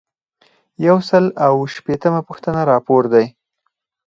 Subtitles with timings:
[0.87, 3.25] یو سل او اووه شپیتمه پوښتنه راپور دی.